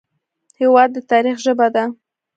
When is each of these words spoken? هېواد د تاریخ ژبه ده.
هېواد 0.59 0.89
د 0.93 0.97
تاریخ 1.11 1.35
ژبه 1.45 1.67
ده. 1.75 1.83